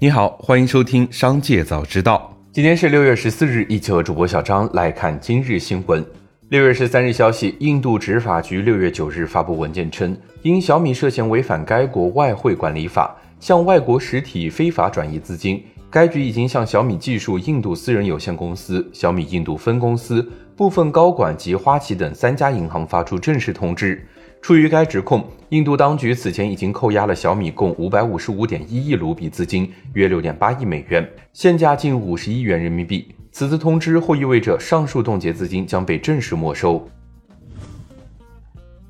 [0.00, 2.32] 你好，欢迎收听《商界早知道》。
[2.52, 6.06] 今天是六月十四日，一起和主播小张来看今日新闻。
[6.50, 15.60] 六月十三日消息，印度执法局六月九日发布文件称，因小米涉嫌违反该国外汇管理法，向外国实体非法转移资金，
[15.90, 24.06] 该局已经向小米技术印度私人有限公司、小米印度分公司部分高管及花旗等三家银行发出正式通知。
[24.40, 33.14] 出于该指控，印度当局此前已经扣押了小米共五百五十五点一亿卢比资金，约六点八亿美元，现价近五十亿元人民币。
[33.30, 36.88] 此次通知或意味着上述冻结资金将被正式没收。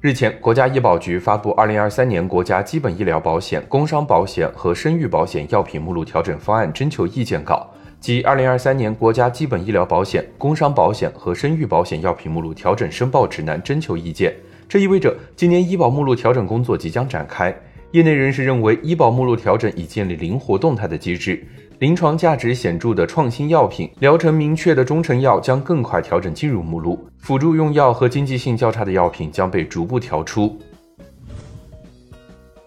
[0.00, 7.68] 日前，国家医保局发布《二零二三年国家基本医疗保险、工伤保险和生育保险药品目录调整方案征求意见稿》
[8.00, 14.32] 及《二零二三年国家基本医疗保险、工伤保险和生育保险药品目录调整申报指南》征求意见。
[14.68, 17.54] 这意味着今年医保目录调整工作即将展开。
[17.92, 21.42] 业内人士认为，医保目录调整已建立灵活动态的机制。
[21.78, 30.58] 临床价值显著的创新药品、疗程明确的中成药将更快调整进入目录，辅助用药和经济性较差的药品将被逐步调出。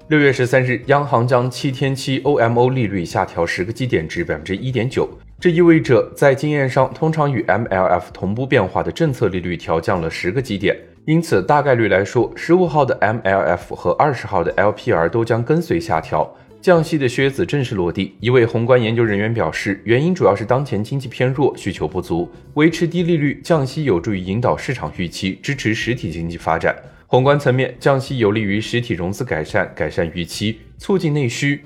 [0.08, 5.08] 六月十三日，央行将七天期 OMO 利率下调十个基点至百分之一点九，
[5.39, 16.32] 这意味着在经验上通常与 MLF 同步变化的政策利率调降了十个基点，因此大概率来说，十五号的 MLF 和二十号的 LPR 都将跟随下调。
[16.62, 18.16] 降息的靴子正式落地。
[18.20, 26.76] 一位宏观研究人员表示，原因主要是当前经济偏弱，需求不足，维持低利率，降息有助于引导市场预期，支持实体经济发展。
[27.08, 31.66] 宏观层面，降息有利于实体融资改善，改善预期，促进内需。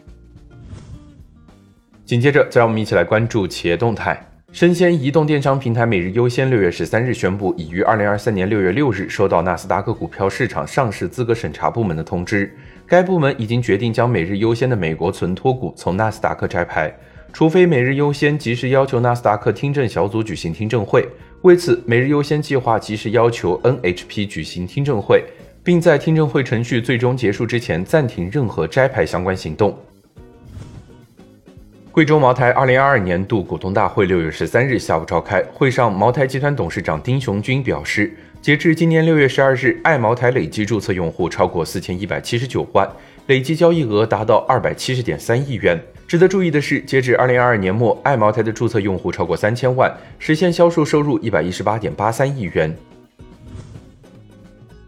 [2.05, 4.25] 紧接着，再让我们一起来关注企业动态。
[4.55, 12.49] 生鲜移动电商平台每日优先六月十三日宣布，已于二零二三年六月六日收到纳斯达克股票市场上市资格审查部门的通知。
[12.87, 16.89] 该部门已经决定将每日优先的美国存托股从纳斯达克摘牌，
[17.33, 21.05] 除非每日优先及时要求纳斯达克听证小组举行听证会。
[21.41, 25.21] 为此，每日优先计划及时要求 NHP 举行听证会，
[25.65, 29.77] 并在听证会程序最终结束之前暂停任何摘牌相关行动。
[31.95, 38.13] 贵州茅台二零二二年度股东大会六月十三日下午召开，会上，茅台集团董事长丁雄军表示。
[38.41, 42.85] 截至今年六月十二日，爱茅台累计注册用户超过四千一百七十九万，
[43.27, 45.81] 累计交易额达到二百七十点三亿元。
[46.05, 49.89] 值得注意的是，截至二零二二年末，爱茅台的注册用户超过三千万，
[50.19, 52.75] 实现销售收入一百一十八点八三亿元。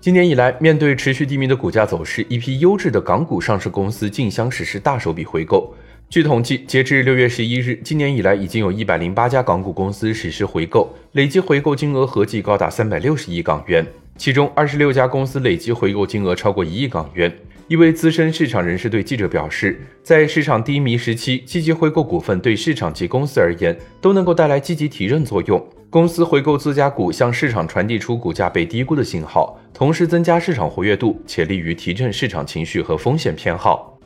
[0.02, 5.74] 今年以来，面对持续低迷的股价走势，一批优质的港股上市公司竞相实施大手笔回购。
[6.10, 13.86] 据统计，截至六月十一日，今年以来已经有一百零八家港股公司实施回购，累计回购金额合计高达三百六十亿港元。
[14.16, 17.30] 其中，二十六家公司累计回购金额超过一亿港元。
[17.68, 25.62] 一位资深市场人士对记者表示，在市场低迷时期，积极回购股份对市场及公司而言都能够带来积极提振作用。
[25.90, 33.97] 公司回购自家股，向市场传递出股价被低估的信号，同时增加市场活跃度，且利于提振市场情绪和风险偏好。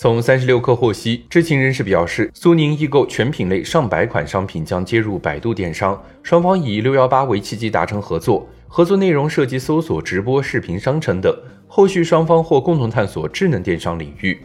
[0.00, 11.36] 从三十六氪获悉，知情人士表示，苏宁易购全品类上百款商品将接入百度电商，双方以六幺八为契机达成合作，合作内容涉及搜索、直播、视频商城等。
[11.66, 14.38] 后续双方或共同探索智能电商领域。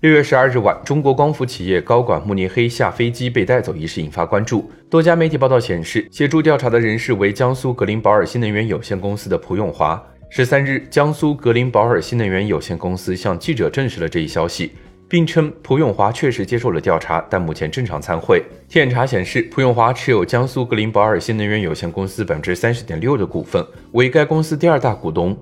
[0.00, 4.68] 六月十二日晚，中国光伏企业高管慕尼黑下飞机被带走一事引发关注。
[4.90, 10.04] 多家媒体报道显示，协助调查的人士为江苏格林保尔新能源有限公司的蒲永华。
[10.28, 14.72] 十三日，江苏格林保尔新能源有限公司向记者证实了这一消息，
[15.08, 18.42] 并称蒲永华确实接受了调查，但目前正常参会。
[18.68, 25.36] 天眼查显示，蒲永华持有江苏格林保尔新能源有限公司百分之三十点六的股份，为该公司第二大股东。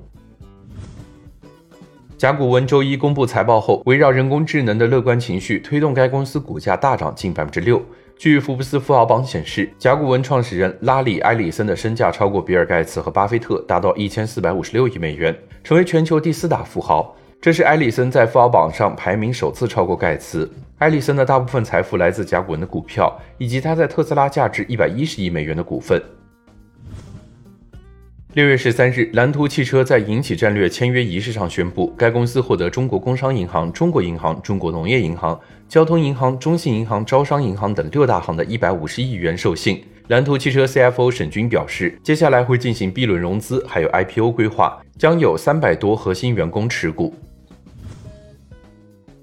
[2.17, 7.85] 甲骨文周一公布财报后，围绕人工智能的乐观情绪推动该公司股价大涨近百分之六。
[8.17, 17.15] 据福布斯富豪榜显示，甲骨文创始人拉里·埃里森的身价超过比尔·盖茨和巴菲特，达到一千四百五十六亿美元，成为全球第四大富豪。
[17.41, 20.51] 这是埃里森在富豪榜上排名首次超过盖茨。
[20.79, 26.03] 埃里森的大部分财富来自甲骨文的股票，以及他在特斯拉价值一百一十亿美元的股份。
[28.35, 39.81] 六月十三日，蓝图汽车在引企战略签约仪式上宣布，该公司获得中国工商银行、中国银行、中国农业银行、交通银行、中信银行、招商银行等六大行的一百五十亿元授信。
[40.09, 47.15] 蓝图汽车 CFO 沈军表示，接下来会进行 B 轮融资，还有 IPO 规划，将有三百多核心员工持股。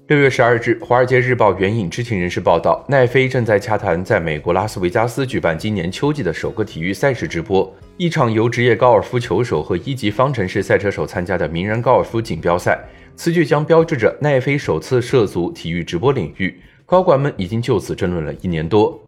[0.06, 12.78] 六月十二日，《华尔街日报》援引知情人士报道，奈飞正在洽谈在美国拉斯维加斯举办今年秋季的首个体育赛事直播，一场由职业高尔夫球手和一级方程式赛车手参加的名人高尔夫锦标赛。
[13.14, 16.58] 此举将标志着奈飞首次涉足体育直播领域。
[16.86, 18.98] 高管们已经就此争论了一年多。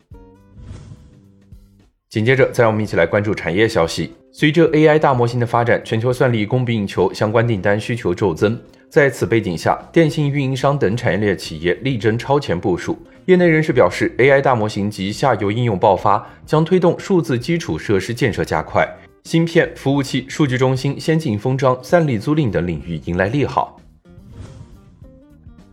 [2.11, 4.13] 紧接着，再让我们一起来关注产业消息。
[4.31, 8.61] 随着 AI 大模型的发展，全球算力供不应求，相关订单需求骤增。
[8.95, 12.97] 在此背景下，电信运营商等产业链企业力争超前部署。
[13.25, 18.89] 业内人士表示，AI 大模型及下游应用爆发，将推动数字基础设施建设加快，
[19.25, 23.81] 芯片、服务器、数据中心、先进封装、三力租赁等领域迎来利好。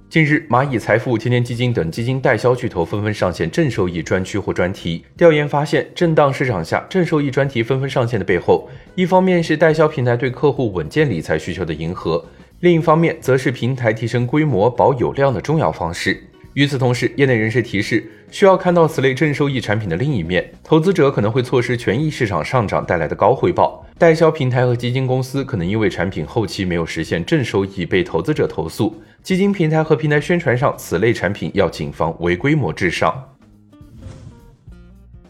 [0.09, 5.05] 近日，蚂蚁财富、天天基金等基金代销巨头纷纷上线正收益专区或专题。
[5.15, 12.25] 调研发现，震荡市场下，正收益专题纷纷上线的背后，一方面是代销平台对客户稳健理财需求的迎合，
[12.61, 16.23] 另一方面则是平台提升规模、保有量的重要方式。
[16.53, 33.27] 与此同时，业内人士提示，需要看到此类正收益产品的另一面，投资者可能会错失权益市场上涨带来的高回报，代销平台和基金公司可能因为产品后期没有实现正收益被投资者投诉，基金平台和平台宣传上此类产品要谨防违规模至上。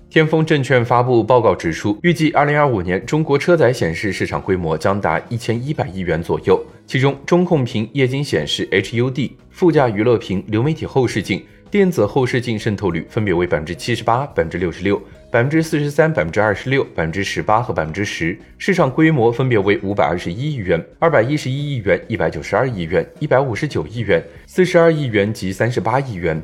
[0.09, 15.01] 天风证券发布报告指出，预计二零二五年中国车载显示市场规模将达一千一百亿元左右，其中中控屏、液晶显示 HUD、副驾娱乐屏、流媒体后视镜、电子后视镜渗透率分别为百分之七十八、百分之六十六、
[15.31, 26.43] 百分之四十三、百分之二十六、百分之十八和百分之十，市场规模分别为五百二十一亿元、二百一十一亿元、一百九十二亿元、一百五十九亿元、四十二亿元及三十八亿元。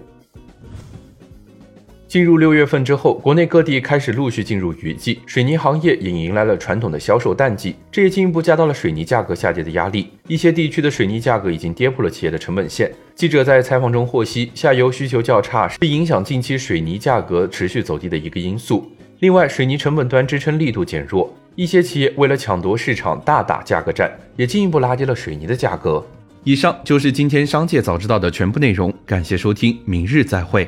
[2.17, 10.07] 进入六月份之后，国内各地开始陆续进入雨季，水泥行业也迎来了传统的销售淡季，这也进一步加大了水泥价格下跌的压力。
[10.27, 12.91] 一些地区的水泥价格已经跌破了企业的成本线。
[13.13, 18.91] 记者在采访中获悉，下游需求较差是影响近期水泥价格持续走低的一个因素。
[19.19, 26.03] 另外，水泥成本端支撑力度减弱，一些企业为了抢夺市场大打价格战，也进一步拉低了水泥的价格。
[26.43, 30.67] 以上就是今天商界早知道的全部内容，感谢收听，明日再会。